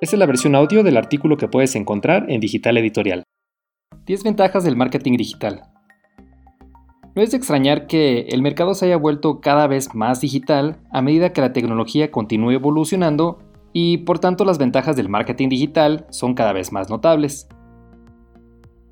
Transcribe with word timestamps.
Esta 0.00 0.16
es 0.16 0.20
la 0.20 0.24
versión 0.24 0.54
audio 0.54 0.82
del 0.82 0.96
artículo 0.96 1.36
que 1.36 1.46
puedes 1.46 1.76
encontrar 1.76 2.24
en 2.30 2.40
Digital 2.40 2.78
Editorial. 2.78 3.24
10 4.06 4.24
ventajas 4.24 4.64
del 4.64 4.74
marketing 4.74 5.18
digital. 5.18 5.64
No 7.14 7.20
es 7.20 7.32
de 7.32 7.36
extrañar 7.36 7.86
que 7.86 8.20
el 8.30 8.40
mercado 8.40 8.72
se 8.72 8.86
haya 8.86 8.96
vuelto 8.96 9.42
cada 9.42 9.66
vez 9.66 9.94
más 9.94 10.22
digital 10.22 10.78
a 10.90 11.02
medida 11.02 11.34
que 11.34 11.42
la 11.42 11.52
tecnología 11.52 12.10
continúe 12.10 12.52
evolucionando 12.52 13.40
y 13.74 13.98
por 13.98 14.18
tanto 14.18 14.46
las 14.46 14.56
ventajas 14.56 14.96
del 14.96 15.10
marketing 15.10 15.50
digital 15.50 16.06
son 16.08 16.32
cada 16.32 16.54
vez 16.54 16.72
más 16.72 16.88
notables. 16.88 17.46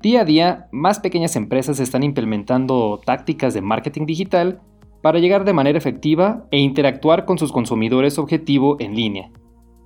Día 0.03 0.21
a 0.21 0.25
día, 0.25 0.67
más 0.71 0.99
pequeñas 0.99 1.35
empresas 1.35 1.79
están 1.79 2.03
implementando 2.03 3.01
tácticas 3.03 3.55
de 3.55 3.61
marketing 3.61 4.05
digital 4.05 4.61
para 5.01 5.17
llegar 5.17 5.43
de 5.43 5.53
manera 5.53 5.79
efectiva 5.79 6.45
e 6.51 6.59
interactuar 6.59 7.25
con 7.25 7.39
sus 7.39 7.51
consumidores 7.51 8.19
objetivo 8.19 8.77
en 8.79 8.93
línea. 8.93 9.31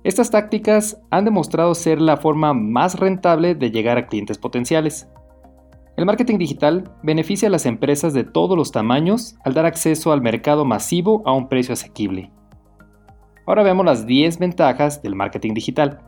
Estas 0.04 0.30
tácticas 0.30 1.00
han 1.10 1.24
demostrado 1.24 1.74
ser 1.74 1.98
la 1.98 2.18
forma 2.18 2.52
más 2.52 3.00
rentable 3.00 3.54
de 3.54 3.70
llegar 3.70 3.96
a 3.96 4.06
clientes 4.06 4.36
potenciales. 4.36 5.08
El 5.96 6.04
marketing 6.04 6.36
digital 6.36 6.92
beneficia 7.02 7.48
a 7.48 7.50
las 7.50 7.64
empresas 7.64 8.12
de 8.12 8.22
todos 8.22 8.54
los 8.54 8.70
tamaños 8.70 9.36
al 9.46 9.54
dar 9.54 9.64
acceso 9.64 10.12
al 10.12 10.20
mercado 10.20 10.66
masivo 10.66 11.22
a 11.24 11.32
un 11.32 11.48
precio 11.48 11.72
asequible. 11.72 12.30
Ahora 13.46 13.62
veamos 13.62 13.86
las 13.86 14.06
10 14.06 14.38
ventajas 14.40 15.02
del 15.02 15.14
marketing 15.14 15.54
digital. 15.54 16.00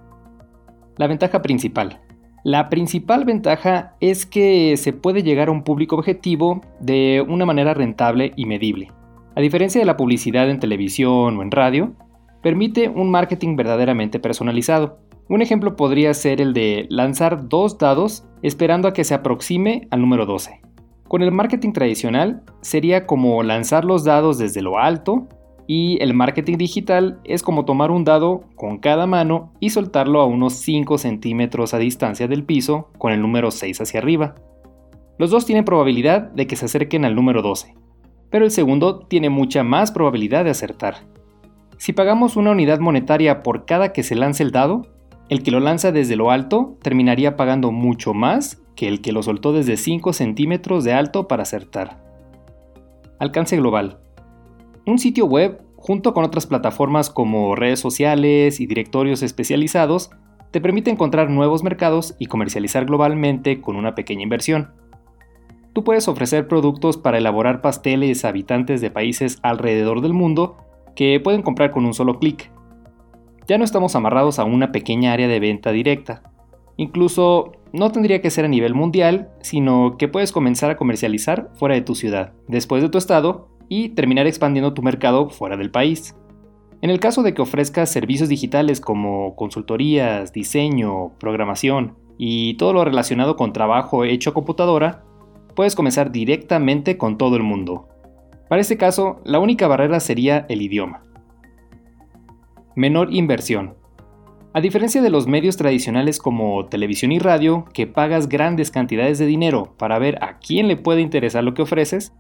La 0.99 1.07
ventaja 1.07 1.41
principal. 1.41 2.03
La 2.45 2.69
principal 2.69 3.25
ventaja 3.25 3.97
es 4.01 4.27
que 4.27 4.77
se 4.77 4.93
puede 4.93 5.23
llegar 5.23 5.49
a 5.49 5.53
un 5.53 5.63
público 5.65 5.97
objetivo 5.97 6.61
de 6.81 7.25
una 7.27 7.47
manera 7.47 7.73
rentable 7.73 8.35
y 8.37 8.45
medible. 8.45 8.93
A 9.35 9.41
diferencia 9.41 9.81
de 9.81 9.87
la 9.87 9.97
publicidad 9.97 10.51
en 10.51 10.61
televisión 10.61 11.39
o 11.39 11.43
en 11.43 11.51
radio, 11.51 11.95
permite 12.43 12.89
un 12.89 13.11
marketing 13.11 13.57
verdaderamente 13.57 14.19
personalizado. 14.19 14.99
Un 15.29 15.43
ejemplo 15.43 15.77
podría 15.77 16.15
ser 16.15 16.41
el 16.41 16.53
de 16.53 16.87
lanzar 16.89 17.49
dos 17.49 17.79
dados 17.79 18.25
esperando 18.43 18.89
a 18.89 18.93
que 18.93 19.05
se 19.05 19.15
aproxime 19.15 19.89
al 19.91 20.01
número 20.01 20.27
12. 20.27 20.61
Con 21.09 21.23
el 21.23 21.33
marketing 21.33 21.73
tradicional 21.73 22.43
sería 22.61 23.07
como 23.07 23.43
lanzar 23.43 23.85
los 23.85 24.05
dados 24.05 24.39
desde 24.39 24.63
lo 24.63 24.79
alto 24.79 25.29
y 25.67 26.01
el 26.03 26.15
marketing 26.15 26.57
digital 26.57 27.21
es 27.25 27.43
como 27.43 27.65
tomar 27.65 27.91
un 27.91 28.05
dado 28.05 28.45
con 28.55 28.79
cada 28.79 29.07
mano 29.07 29.53
y 29.61 29.71
soltarlo 29.71 30.21
a 30.21 30.27
unos 30.27 30.55
5 30.55 30.99
centímetros 30.99 31.75
a 31.75 31.79
distancia 31.79 32.29
del 32.29 32.45
piso 32.45 32.91
con 32.99 33.13
el 33.13 33.21
número 33.21 33.51
6 33.51 33.81
hacia 33.81 34.01
arriba. 34.01 34.35
Los 35.19 35.31
dos 35.31 35.47
tienen 35.47 35.65
probabilidad 35.65 36.31
de 36.33 36.47
que 36.47 36.57
se 36.57 36.67
acerquen 36.67 37.05
al 37.05 37.15
número 37.15 37.43
12, 37.43 37.75
pero 38.31 38.45
el 38.45 38.51
segundo 38.51 39.01
tiene 39.01 39.31
mucha 39.31 39.63
más 39.63 39.91
probabilidad 39.91 40.45
de 40.45 40.51
acertar. 40.51 40.97
Si 41.79 41.93
pagamos 41.93 42.37
una 42.37 42.53
unidad 42.53 42.81
monetaria 42.81 43.43
por 43.43 43.67
cada 43.67 43.93
que 43.93 44.03
se 44.03 44.15
lance 44.15 44.43
el 44.43 44.51
dado, 44.51 44.87
el 45.29 45.43
que 45.43 45.51
lo 45.51 45.61
lanza 45.61 45.93
desde 45.93 46.17
lo 46.17 46.31
alto 46.31 46.79
terminaría 46.83 47.37
pagando 47.37 47.73
mucho 47.73 48.15
más 48.15 48.63
que 48.77 48.89
el 48.89 49.01
que 49.01 49.13
lo 49.13 49.23
soltó 49.23 49.53
desde 49.53 49.77
5 49.77 50.13
centímetros 50.13 50.85
de 50.85 50.93
alto 50.93 51.29
para 51.29 51.43
acertar. 51.43 52.03
Alcance 53.19 53.57
global. 53.57 53.99
Un 54.87 54.99
sitio 54.99 55.27
web, 55.27 55.63
junto 55.77 56.15
con 56.15 56.25
otras 56.25 56.47
plataformas 56.47 57.11
como 57.11 57.57
redes 57.57 57.81
sociales 57.81 58.61
y 58.61 58.67
directorios 58.67 59.23
especializados, 59.23 60.11
te 60.51 60.61
permite 60.61 60.91
encontrar 60.91 61.29
nuevos 61.29 61.63
mercados 61.63 62.15
y 62.19 62.27
comercializar 62.27 62.87
globalmente 62.87 63.61
con 63.61 63.77
una 63.77 63.95
pequeña 63.95 64.23
inversión. 64.23 64.71
Tú 65.73 65.85
puedes 65.85 66.09
ofrecer 66.09 66.49
productos 66.49 66.97
para 66.97 67.19
elaborar 67.19 67.61
pasteles 67.61 68.25
a 68.25 68.29
habitantes 68.29 68.81
de 68.81 68.91
países 68.91 69.39
alrededor 69.43 70.01
del 70.01 70.15
mundo 70.15 70.57
que 70.97 71.21
pueden 71.21 71.43
comprar 71.43 71.71
con 71.71 71.87
un 71.87 71.95
solo 71.95 72.19
clic. 72.19 72.51
Ya 73.47 73.59
no 73.59 73.65
estamos 73.65 73.95
amarrados 73.95 74.41
a 74.41 74.45
una 74.45 74.73
pequeña 74.73 75.13
área 75.13 75.29
de 75.29 75.39
venta 75.39 75.71
directa. 75.71 76.23
Incluso 76.77 77.53
no 77.73 77.93
tendría 77.93 78.21
que 78.21 78.31
ser 78.31 78.45
a 78.45 78.49
nivel 78.49 78.75
mundial, 78.75 79.31
sino 79.41 79.97
que 79.99 80.09
puedes 80.09 80.33
comenzar 80.33 80.71
a 80.71 80.77
comercializar 80.77 81.51
fuera 81.55 81.75
de 81.75 81.83
tu 81.83 81.95
ciudad, 81.95 82.33
después 82.49 82.83
de 82.83 82.89
tu 82.89 82.99
estado, 82.99 83.49
y 83.69 83.91
terminar 83.91 84.27
expandiendo 84.27 84.75
tu 84.75 84.83
mercado 84.83 85.29
fuera 85.31 85.57
del 85.57 85.71
país. 85.71 86.17
En 86.83 86.91
el 86.91 87.01
caso 87.01 87.23
de 87.23 87.35
que 87.35 87.43
ofrezcas 87.43 87.91
servicios 87.91 88.29
digitales 88.29 88.81
como 88.81 89.35
consultorías, 89.37 90.33
diseño, 90.33 91.13
programación 91.19 91.97
y 92.19 92.55
todo 92.55 92.73
lo 92.73 92.85
relacionado 92.85 93.37
con 93.37 93.53
trabajo 93.53 94.05
hecho 94.05 94.31
a 94.31 94.35
computadora, 94.35 95.03
puedes 95.55 95.75
comenzar 95.75 96.13
directamente 96.13 96.99
con 96.99 97.17
todo 97.17 97.37
el 97.37 97.43
mundo, 97.43 97.89
para 98.49 98.61
este 98.61 98.77
caso, 98.77 99.21
la 99.25 99.39
única 99.39 99.67
barrera 99.67 100.01
sería 100.01 100.47
el 100.49 100.63
idioma. 100.63 101.03
Menor 102.75 103.13
inversión. 103.13 103.75
A 104.53 104.61
diferencia 104.61 105.03
de 105.03 105.11
los 105.11 105.27
medios 105.27 105.57
tradicionales 105.57 106.19
como 106.19 106.67
televisión 106.67 107.13
y 107.13 107.19
radio, 107.19 107.65
que 107.75 107.87
pagas 107.87 108.29
grandes 108.29 108.71
cantidades 108.71 109.19
de 109.19 109.27
dinero 109.27 109.75
para 109.77 109.99
ver 109.99 110.23
a 110.23 110.39
quién 110.39 110.69
le 110.69 110.77
puede 110.77 111.03
interesar 111.03 111.45
lo 111.45 111.55
que 111.55 111.63
ofreces, 111.63 112.13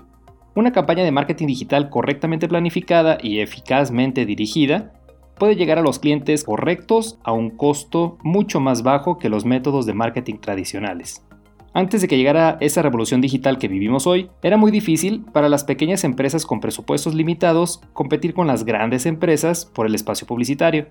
una 0.54 0.72
campaña 0.72 1.04
de 1.04 1.12
marketing 1.12 1.47
digital 1.48 1.91
correctamente 1.91 2.48
planificada 2.48 3.19
y 3.22 3.41
eficazmente 3.41 4.25
dirigida 4.25 4.92
puede 5.38 5.54
llegar 5.54 5.78
a 5.78 5.82
los 5.82 5.98
clientes 5.98 6.44
correctos 6.44 7.19
a 7.22 7.32
un 7.32 7.50
costo 7.50 8.16
mucho 8.22 8.59
más 8.59 8.82
bajo 8.82 9.19
que 9.19 9.28
los 9.28 9.44
métodos 9.44 9.84
de 9.84 9.94
marketing 9.94 10.38
tradicionales. 10.38 11.25
Antes 11.76 12.00
de 12.00 12.09
que 12.09 12.16
llegara 12.16 12.56
esa 12.60 12.81
revolución 12.81 13.20
digital 13.20 13.59
que 13.59 13.69
vivimos 13.69 14.06
hoy, 14.06 14.31
era 14.42 14.56
muy 14.56 14.70
difícil 14.70 15.26
para 15.31 15.50
las 15.50 15.62
pequeñas 15.62 16.04
empresas 16.04 16.47
con 16.47 16.59
presupuestos 16.59 17.14
limitados 17.14 17.82
competir 17.92 18.32
con 18.32 18.47
las 18.47 18.64
grandes 18.64 19.04
empresas 19.04 19.66
por 19.66 19.84
el 19.84 19.94
espacio 19.94 20.26
publicitario. 20.26 20.86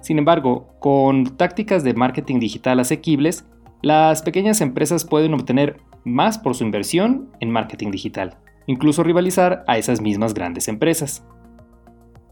Sin 0.00 0.18
embargo, 0.18 0.66
con 0.80 1.36
tácticas 1.36 1.84
de 1.84 1.92
marketing 1.92 2.40
digital 2.40 2.80
asequibles, 2.80 3.44
las 3.82 4.22
pequeñas 4.22 4.62
empresas 4.62 5.04
pueden 5.04 5.34
obtener 5.34 5.76
más 6.04 6.38
por 6.38 6.54
su 6.54 6.64
inversión 6.64 7.28
en 7.40 7.50
marketing 7.50 7.90
digital, 7.90 8.38
incluso 8.66 9.02
rivalizar 9.02 9.62
a 9.66 9.76
esas 9.76 10.00
mismas 10.00 10.32
grandes 10.32 10.68
empresas. 10.68 11.22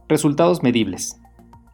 Resultados 0.08 0.62
medibles. 0.62 1.20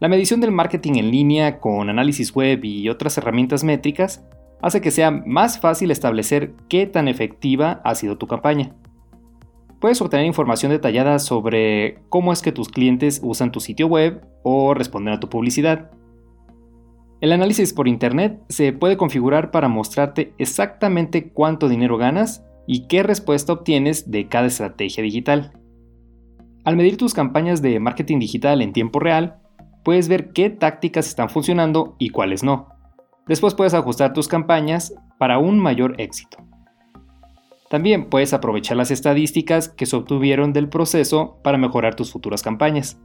La 0.00 0.08
medición 0.08 0.40
del 0.40 0.50
marketing 0.50 0.94
en 0.94 1.12
línea 1.12 1.60
con 1.60 1.88
análisis 1.88 2.34
web 2.34 2.64
y 2.64 2.88
otras 2.88 3.16
herramientas 3.18 3.62
métricas 3.62 4.24
hace 4.62 4.80
que 4.80 4.90
sea 4.90 5.10
más 5.10 5.60
fácil 5.60 5.90
establecer 5.90 6.54
qué 6.68 6.86
tan 6.86 7.08
efectiva 7.08 7.80
ha 7.84 7.94
sido 7.94 8.18
tu 8.18 8.26
campaña. 8.26 8.74
Puedes 9.80 10.00
obtener 10.00 10.26
información 10.26 10.72
detallada 10.72 11.20
sobre 11.20 12.00
cómo 12.08 12.32
es 12.32 12.42
que 12.42 12.50
tus 12.50 12.68
clientes 12.68 13.20
usan 13.22 13.52
tu 13.52 13.60
sitio 13.60 13.86
web 13.86 14.26
o 14.42 14.74
responden 14.74 15.14
a 15.14 15.20
tu 15.20 15.28
publicidad. 15.28 15.90
El 17.20 17.32
análisis 17.32 17.72
por 17.72 17.86
Internet 17.86 18.40
se 18.48 18.72
puede 18.72 18.96
configurar 18.96 19.50
para 19.50 19.68
mostrarte 19.68 20.32
exactamente 20.38 21.30
cuánto 21.30 21.68
dinero 21.68 21.96
ganas 21.96 22.44
y 22.66 22.86
qué 22.86 23.02
respuesta 23.02 23.52
obtienes 23.52 24.10
de 24.10 24.28
cada 24.28 24.48
estrategia 24.48 25.02
digital. 25.02 25.52
Al 26.64 26.76
medir 26.76 26.96
tus 26.96 27.14
campañas 27.14 27.62
de 27.62 27.80
marketing 27.80 28.18
digital 28.18 28.62
en 28.62 28.72
tiempo 28.72 28.98
real, 28.98 29.38
puedes 29.84 30.08
ver 30.08 30.32
qué 30.32 30.50
tácticas 30.50 31.06
están 31.06 31.30
funcionando 31.30 31.96
y 31.98 32.10
cuáles 32.10 32.42
no. 32.42 32.77
Después 33.28 33.54
puedes 33.54 33.74
ajustar 33.74 34.14
tus 34.14 34.26
campañas 34.26 34.94
para 35.18 35.38
un 35.38 35.58
mayor 35.58 36.00
éxito. 36.00 36.38
También 37.68 38.08
puedes 38.08 38.32
aprovechar 38.32 38.78
las 38.78 38.90
estadísticas 38.90 39.68
que 39.68 39.84
se 39.84 39.94
obtuvieron 39.94 40.54
del 40.54 40.70
proceso 40.70 41.38
para 41.42 41.58
mejorar 41.58 41.94
tus 41.94 42.10
futuras 42.10 42.42
campañas. 42.42 42.98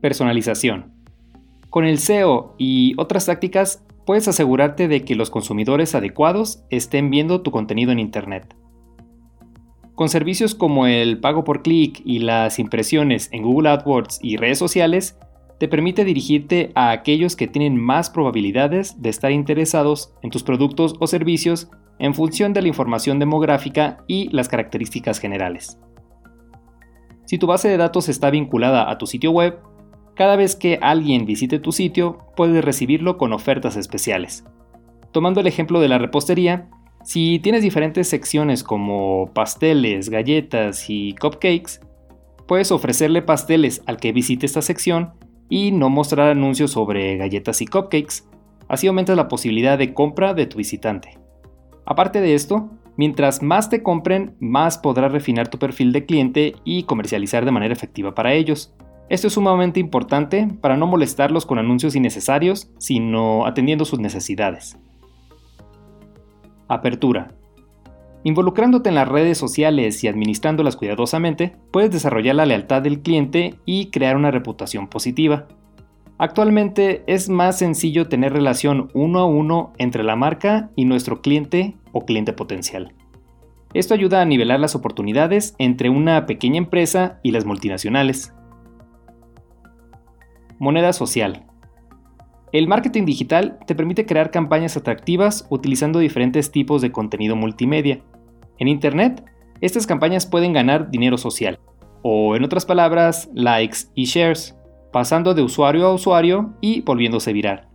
Personalización. 0.00 0.92
Con 1.68 1.84
el 1.84 1.98
SEO 1.98 2.54
y 2.58 2.94
otras 2.98 3.26
tácticas 3.26 3.84
puedes 4.06 4.28
asegurarte 4.28 4.86
de 4.86 5.04
que 5.04 5.16
los 5.16 5.30
consumidores 5.30 5.94
adecuados 5.94 6.62
estén 6.70 7.10
viendo 7.10 7.42
tu 7.42 7.50
contenido 7.50 7.90
en 7.90 7.98
Internet. 7.98 8.54
Con 9.94 10.08
servicios 10.08 10.54
como 10.54 10.86
el 10.86 11.18
pago 11.18 11.44
por 11.44 11.62
clic 11.62 12.00
y 12.04 12.20
las 12.20 12.58
impresiones 12.58 13.28
en 13.32 13.42
Google 13.42 13.70
AdWords 13.70 14.20
y 14.22 14.36
redes 14.36 14.58
sociales, 14.58 15.18
te 15.62 15.68
permite 15.68 16.04
dirigirte 16.04 16.72
a 16.74 16.90
aquellos 16.90 17.36
que 17.36 17.46
tienen 17.46 17.80
más 17.80 18.10
probabilidades 18.10 19.00
de 19.00 19.10
estar 19.10 19.30
interesados 19.30 20.12
en 20.20 20.30
tus 20.30 20.42
productos 20.42 20.96
o 20.98 21.06
servicios 21.06 21.70
en 22.00 22.14
función 22.14 22.52
de 22.52 22.62
la 22.62 22.66
información 22.66 23.20
demográfica 23.20 23.98
y 24.08 24.28
las 24.30 24.48
características 24.48 25.20
generales. 25.20 25.78
Si 27.26 27.38
tu 27.38 27.46
base 27.46 27.68
de 27.68 27.76
datos 27.76 28.08
está 28.08 28.28
vinculada 28.30 28.90
a 28.90 28.98
tu 28.98 29.06
sitio 29.06 29.30
web, 29.30 29.60
cada 30.16 30.34
vez 30.34 30.56
que 30.56 30.80
alguien 30.82 31.26
visite 31.26 31.60
tu 31.60 31.70
sitio 31.70 32.26
puedes 32.34 32.64
recibirlo 32.64 33.16
con 33.16 33.32
ofertas 33.32 33.76
especiales. 33.76 34.44
Tomando 35.12 35.38
el 35.38 35.46
ejemplo 35.46 35.78
de 35.78 35.86
la 35.86 35.98
repostería, 35.98 36.70
si 37.04 37.38
tienes 37.38 37.62
diferentes 37.62 38.08
secciones 38.08 38.64
como 38.64 39.30
pasteles, 39.32 40.10
galletas 40.10 40.86
y 40.88 41.14
cupcakes, 41.14 41.78
puedes 42.48 42.72
ofrecerle 42.72 43.22
pasteles 43.22 43.80
al 43.86 43.98
que 43.98 44.10
visite 44.10 44.44
esta 44.44 44.60
sección 44.60 45.21
y 45.52 45.70
no 45.70 45.90
mostrar 45.90 46.30
anuncios 46.30 46.70
sobre 46.70 47.18
galletas 47.18 47.60
y 47.60 47.66
cupcakes. 47.66 48.24
Así 48.68 48.86
aumentas 48.86 49.18
la 49.18 49.28
posibilidad 49.28 49.76
de 49.76 49.92
compra 49.92 50.32
de 50.32 50.46
tu 50.46 50.56
visitante. 50.56 51.18
Aparte 51.84 52.22
de 52.22 52.32
esto, 52.32 52.70
mientras 52.96 53.42
más 53.42 53.68
te 53.68 53.82
compren, 53.82 54.34
más 54.40 54.78
podrás 54.78 55.12
refinar 55.12 55.48
tu 55.48 55.58
perfil 55.58 55.92
de 55.92 56.06
cliente 56.06 56.54
y 56.64 56.84
comercializar 56.84 57.44
de 57.44 57.50
manera 57.50 57.74
efectiva 57.74 58.14
para 58.14 58.32
ellos. 58.32 58.74
Esto 59.10 59.26
es 59.26 59.34
sumamente 59.34 59.78
importante 59.78 60.48
para 60.62 60.78
no 60.78 60.86
molestarlos 60.86 61.44
con 61.44 61.58
anuncios 61.58 61.94
innecesarios, 61.96 62.70
sino 62.78 63.44
atendiendo 63.44 63.84
sus 63.84 64.00
necesidades. 64.00 64.78
Apertura. 66.66 67.34
Involucrándote 68.24 68.88
en 68.88 68.94
las 68.94 69.08
redes 69.08 69.36
sociales 69.36 70.02
y 70.04 70.08
administrándolas 70.08 70.76
cuidadosamente, 70.76 71.56
puedes 71.72 71.90
desarrollar 71.90 72.36
la 72.36 72.46
lealtad 72.46 72.82
del 72.82 73.00
cliente 73.00 73.56
y 73.64 73.90
crear 73.90 74.16
una 74.16 74.30
reputación 74.30 74.86
positiva. 74.88 75.48
Actualmente 76.18 77.02
es 77.08 77.28
más 77.28 77.58
sencillo 77.58 78.08
tener 78.08 78.32
relación 78.32 78.90
uno 78.94 79.18
a 79.18 79.24
uno 79.24 79.72
entre 79.78 80.04
la 80.04 80.14
marca 80.14 80.70
y 80.76 80.84
nuestro 80.84 81.20
cliente 81.20 81.74
o 81.90 82.04
cliente 82.04 82.32
potencial. 82.32 82.94
Esto 83.74 83.94
ayuda 83.94 84.20
a 84.20 84.24
nivelar 84.24 84.60
las 84.60 84.76
oportunidades 84.76 85.56
entre 85.58 85.88
una 85.88 86.26
pequeña 86.26 86.58
empresa 86.58 87.18
y 87.24 87.32
las 87.32 87.44
multinacionales. 87.44 88.32
Moneda 90.60 90.92
social. 90.92 91.46
El 92.52 92.68
marketing 92.68 93.06
digital 93.06 93.58
te 93.66 93.74
permite 93.74 94.04
crear 94.04 94.30
campañas 94.30 94.76
atractivas 94.76 95.46
utilizando 95.48 95.98
diferentes 95.98 96.52
tipos 96.52 96.82
de 96.82 96.92
contenido 96.92 97.34
multimedia. 97.34 98.02
En 98.58 98.68
Internet, 98.68 99.24
estas 99.60 99.86
campañas 99.86 100.26
pueden 100.26 100.52
ganar 100.52 100.90
dinero 100.90 101.18
social, 101.18 101.58
o 102.02 102.36
en 102.36 102.44
otras 102.44 102.66
palabras, 102.66 103.30
likes 103.34 103.78
y 103.94 104.04
shares, 104.04 104.56
pasando 104.92 105.34
de 105.34 105.42
usuario 105.42 105.86
a 105.86 105.94
usuario 105.94 106.54
y 106.60 106.80
volviéndose 106.82 107.32
viral. 107.32 107.68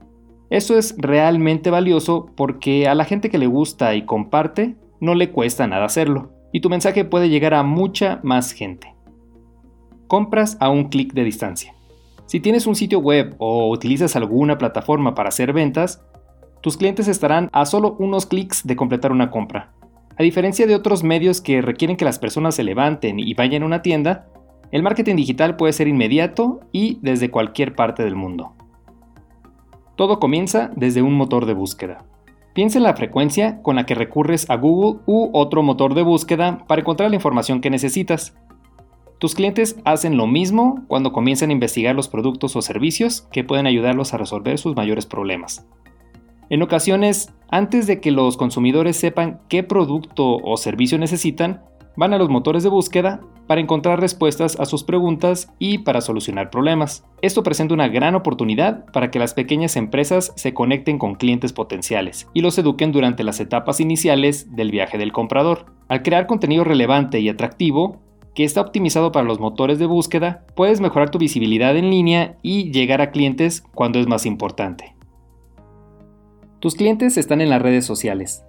Esto 0.50 0.78
es 0.78 0.96
realmente 0.98 1.70
valioso 1.70 2.28
porque 2.36 2.88
a 2.88 2.96
la 2.96 3.06
gente 3.06 3.30
que 3.30 3.38
le 3.38 3.48
gusta 3.48 3.96
y 3.96 4.04
comparte 4.04 4.76
no 5.00 5.14
le 5.14 5.32
cuesta 5.32 5.68
nada 5.68 5.86
hacerlo, 5.86 6.32
y 6.54 6.62
tu 6.62 6.70
mensaje 6.70 7.06
puede 7.06 7.30
llegar 7.30 7.54
a 7.54 7.64
mucha 7.64 8.20
más 8.24 8.52
gente. 8.52 8.96
Compras 10.08 10.58
a 10.60 10.70
un 10.70 10.86
clic 10.86 11.14
de 11.14 11.24
distancia. 11.24 11.74
Si 12.26 12.40
tienes 12.40 12.68
un 12.68 12.76
sitio 12.76 13.00
web 13.00 13.36
o 13.40 13.70
utilizas 13.70 14.16
alguna 14.16 14.58
plataforma 14.58 15.16
para 15.16 15.30
hacer 15.30 15.54
ventas, 15.54 16.04
tus 16.62 16.78
clientes 16.78 17.08
estarán 17.08 17.50
a 17.54 17.66
solo 17.66 17.96
unos 18.00 18.26
clics 18.26 18.66
de 18.66 18.76
completar 18.76 19.12
una 19.12 19.32
compra. 19.32 19.74
A 20.20 20.24
diferencia 20.24 20.66
de 20.66 20.74
otros 20.74 21.04
medios 21.04 21.42
que 21.42 21.62
requieren 21.62 21.96
que 21.96 22.06
las 22.06 22.18
personas 22.18 22.56
se 22.56 22.64
levanten 22.64 23.20
y 23.20 23.36
vayan 23.36 23.62
a 23.62 23.68
una 23.68 23.84
tienda, 23.84 24.28
el 24.72 24.82
marketing 24.82 25.16
digital 25.16 25.58
puede 25.58 25.74
ser 25.74 25.88
inmediato 25.88 26.60
y 26.72 26.98
desde 27.04 27.30
cualquier 27.30 27.76
parte 27.76 28.04
del 28.04 28.16
mundo. 28.16 28.54
Todo 29.96 30.20
comienza 30.20 30.72
desde 30.76 31.04
un 31.04 31.14
motor 31.14 31.46
de 31.46 31.54
búsqueda. 31.54 32.04
Piensa 32.56 32.80
en 32.80 32.84
la 32.84 32.96
frecuencia 32.96 33.62
con 33.62 33.76
la 33.76 33.86
que 33.86 33.94
recurres 33.94 34.50
a 34.50 34.56
Google 34.56 35.02
u 35.06 35.30
otro 35.34 35.62
motor 35.62 35.94
de 35.94 36.02
búsqueda 36.02 36.66
para 36.68 36.82
encontrar 36.82 37.12
la 37.12 37.16
información 37.16 37.62
que 37.62 37.70
necesitas. 37.70 38.36
Tus 39.20 39.36
clientes 39.36 39.80
hacen 39.86 40.18
lo 40.18 40.26
mismo 40.26 40.84
cuando 40.88 41.14
comienzan 41.14 41.52
a 41.52 41.54
investigar 41.54 41.96
los 41.96 42.08
productos 42.08 42.56
o 42.56 42.64
servicios 42.64 43.28
que 43.32 43.44
pueden 43.44 43.68
ayudarlos 43.68 44.16
a 44.16 44.18
resolver 44.18 44.58
sus 44.58 44.76
mayores 44.76 45.06
problemas. 45.06 45.68
En 46.50 46.62
ocasiones, 46.62 47.34
antes 47.50 47.88
de 47.88 48.00
que 48.00 48.12
los 48.12 48.38
consumidores 48.38 48.98
sepan 48.98 49.42
qué 49.50 49.64
producto 49.64 50.38
o 50.38 50.56
servicio 50.58 50.98
necesitan, 50.98 51.62
van 51.98 52.14
a 52.14 52.18
los 52.18 52.30
motores 52.30 52.64
de 52.64 52.70
búsqueda 52.70 53.20
para 53.48 53.60
encontrar 53.60 54.00
respuestas 54.00 54.60
a 54.60 54.66
sus 54.66 54.84
preguntas 54.84 55.52
y 55.60 55.80
para 55.80 56.00
solucionar 56.00 56.50
problemas. 56.50 57.04
Esto 57.22 57.44
presenta 57.44 57.74
una 57.74 57.88
gran 57.88 58.16
oportunidad 58.16 58.86
para 58.94 59.10
que 59.10 59.20
las 59.20 59.34
pequeñas 59.34 59.76
empresas 59.76 60.32
se 60.36 60.54
conecten 60.54 61.00
con 61.00 61.16
clientes 61.16 61.54
potenciales 61.54 62.28
y 62.34 62.42
los 62.42 62.58
eduquen 62.58 62.92
durante 62.92 63.24
las 63.24 63.40
etapas 63.40 63.80
iniciales 63.80 64.56
del 64.56 64.72
viaje 64.72 64.98
del 64.98 65.12
comprador. 65.12 65.66
Al 65.88 66.04
crear 66.04 66.28
contenido 66.28 66.64
relevante 66.64 67.20
y 67.20 67.30
atractivo, 67.30 68.00
que 68.36 68.44
está 68.44 68.62
optimizado 68.62 69.12
para 69.12 69.26
los 69.26 69.40
motores 69.40 69.80
de 69.80 69.88
búsqueda, 69.88 70.46
puedes 70.56 70.80
mejorar 70.80 71.10
tu 71.10 71.18
visibilidad 71.18 71.76
en 71.76 71.90
línea 71.90 72.38
y 72.44 72.72
llegar 72.72 73.02
a 73.02 73.10
clientes 73.10 73.64
cuando 73.74 74.00
es 74.00 74.08
más 74.08 74.28
importante. 74.28 74.97
Tus 76.60 76.74
clientes 76.74 77.18
están 77.18 77.42
en 77.42 77.50
las 77.50 77.62
redes 77.62 77.86
sociales. 77.86 78.44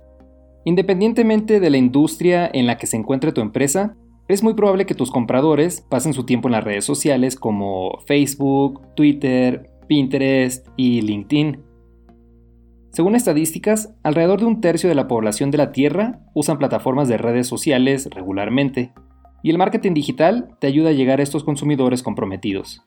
Independientemente 0.64 1.60
de 1.60 1.70
la 1.70 1.76
industria 1.76 2.48
en 2.52 2.66
la 2.66 2.78
que 2.78 2.86
se 2.86 2.96
encuentre 2.96 3.32
tu 3.32 3.42
empresa, 3.42 3.96
es 4.28 4.42
muy 4.42 4.54
probable 4.54 4.86
que 4.86 4.94
tus 4.94 5.10
compradores 5.10 5.82
pasen 5.90 6.14
su 6.14 6.24
tiempo 6.24 6.48
en 6.48 6.52
las 6.52 6.64
redes 6.64 6.84
sociales 6.86 7.36
como 7.36 8.00
Facebook, 8.06 8.94
Twitter, 8.94 9.70
Pinterest 9.88 10.66
y 10.76 11.02
LinkedIn. 11.02 11.62
Según 12.92 13.14
estadísticas, 13.14 13.94
alrededor 14.02 14.40
de 14.40 14.46
un 14.46 14.60
tercio 14.62 14.88
de 14.88 14.94
la 14.94 15.06
población 15.06 15.50
de 15.50 15.58
la 15.58 15.72
Tierra 15.72 16.20
usan 16.34 16.58
plataformas 16.58 17.08
de 17.08 17.18
redes 17.18 17.46
sociales 17.46 18.08
regularmente, 18.10 18.92
y 19.42 19.50
el 19.50 19.58
marketing 19.58 19.92
digital 19.92 20.56
te 20.60 20.66
ayuda 20.66 20.90
a 20.90 20.94
llegar 20.94 21.20
a 21.20 21.22
estos 21.22 21.44
consumidores 21.44 22.02
comprometidos. 22.02 22.82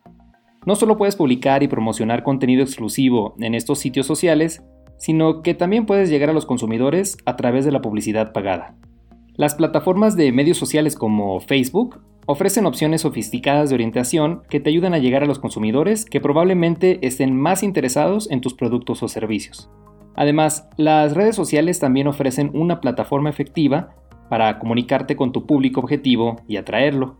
No 0.65 0.75
solo 0.75 0.97
puedes 0.97 1.15
publicar 1.15 1.63
y 1.63 1.67
promocionar 1.67 2.23
contenido 2.23 2.63
exclusivo 2.63 3.35
en 3.39 3.55
estos 3.55 3.79
sitios 3.79 4.05
sociales, 4.05 4.63
sino 5.01 5.41
que 5.41 5.55
también 5.55 5.87
puedes 5.87 6.11
llegar 6.11 6.29
a 6.29 6.33
los 6.33 6.45
consumidores 6.45 7.17
a 7.25 7.35
través 7.35 7.65
de 7.65 7.71
la 7.71 7.81
publicidad 7.81 8.33
pagada. 8.33 8.75
Las 9.33 9.55
plataformas 9.55 10.15
de 10.15 10.31
medios 10.31 10.57
sociales 10.57 10.95
como 10.95 11.39
Facebook 11.39 11.99
ofrecen 12.27 12.67
opciones 12.67 13.01
sofisticadas 13.01 13.69
de 13.69 13.75
orientación 13.75 14.43
que 14.47 14.59
te 14.59 14.69
ayudan 14.69 14.93
a 14.93 14.99
llegar 14.99 15.23
a 15.23 15.25
los 15.25 15.39
consumidores 15.39 16.05
que 16.05 16.21
probablemente 16.21 16.99
estén 17.01 17.35
más 17.35 17.63
interesados 17.63 18.29
en 18.29 18.41
tus 18.41 18.53
productos 18.53 19.01
o 19.01 19.07
servicios. 19.07 19.71
Además, 20.15 20.69
las 20.77 21.15
redes 21.15 21.35
sociales 21.35 21.79
también 21.79 22.05
ofrecen 22.05 22.51
una 22.53 22.79
plataforma 22.79 23.31
efectiva 23.31 23.95
para 24.29 24.59
comunicarte 24.59 25.15
con 25.15 25.31
tu 25.31 25.47
público 25.47 25.79
objetivo 25.79 26.35
y 26.47 26.57
atraerlo. 26.57 27.17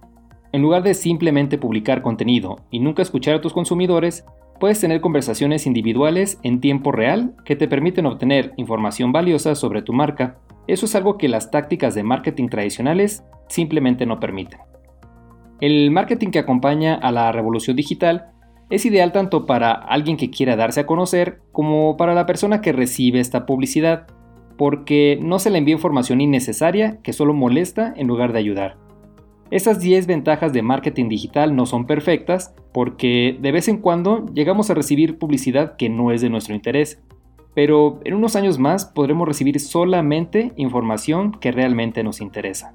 En 0.52 0.62
lugar 0.62 0.84
de 0.84 0.94
simplemente 0.94 1.58
publicar 1.58 2.04
contenido 2.04 2.58
y 2.70 2.80
nunca 2.80 3.02
escuchar 3.02 3.34
a 3.34 3.42
tus 3.42 3.54
consumidores, 3.54 4.24
puedes 4.62 4.80
tener 4.80 5.02
conversaciones 5.02 5.66
individuales 5.66 6.40
en 6.44 6.62
tiempo 6.62 6.92
real 6.92 7.34
que 7.46 7.56
te 7.56 7.68
permiten 7.68 8.06
obtener 8.06 8.54
información 8.58 9.12
valiosa 9.12 9.56
sobre 9.56 9.82
tu 9.82 9.92
marca. 9.92 10.38
Eso 10.68 10.86
es 10.86 10.94
algo 10.94 11.18
que 11.18 11.28
las 11.28 11.50
tácticas 11.50 11.96
de 11.96 12.04
marketing 12.04 12.48
tradicionales 12.48 13.26
simplemente 13.50 14.06
no 14.06 14.20
permiten. 14.20 14.60
El 15.62 15.90
marketing 15.90 16.30
que 16.30 16.38
acompaña 16.38 16.94
a 16.94 17.12
la 17.12 17.32
revolución 17.32 17.76
digital 17.76 18.28
es 18.70 18.86
ideal 18.86 19.12
tanto 19.12 19.48
para 19.48 19.72
alguien 19.72 20.16
que 20.16 20.30
quiera 20.30 20.56
darse 20.56 20.82
a 20.82 20.86
conocer 20.86 21.42
como 21.52 21.98
para 21.98 22.14
la 22.14 22.28
persona 22.28 22.62
que 22.62 22.72
recibe 22.72 23.20
esta 23.20 23.48
publicidad 23.48 24.06
porque 24.60 25.18
no 25.24 25.40
se 25.40 25.50
le 25.50 25.58
envía 25.58 25.74
información 25.74 26.22
innecesaria 26.22 27.00
que 27.02 27.14
solo 27.14 27.34
molesta 27.34 27.96
en 27.98 28.06
lugar 28.06 28.32
de 28.32 28.40
ayudar. 28.40 28.78
Estas 29.52 29.82
10 29.82 30.08
ventajas 30.08 30.54
de 30.54 30.62
marketing 30.62 31.10
digital 31.10 31.58
no 31.58 31.66
son 31.66 31.86
perfectas 31.86 32.56
porque 32.72 33.38
de 33.42 33.52
vez 33.52 33.68
en 33.68 33.80
cuando 33.80 34.26
llegamos 34.34 34.70
a 34.70 34.74
recibir 34.74 35.20
publicidad 35.20 35.76
que 35.76 35.90
no 35.90 36.12
es 36.12 36.22
de 36.22 36.30
nuestro 36.30 36.56
interés, 36.56 37.02
pero 37.54 38.00
en 38.06 38.14
unos 38.14 38.38
años 38.38 38.60
más 38.60 38.86
podremos 38.86 39.28
recibir 39.28 39.60
solamente 39.60 40.54
información 40.56 41.34
que 41.34 41.52
realmente 41.52 42.02
nos 42.02 42.22
interesa. 42.22 42.74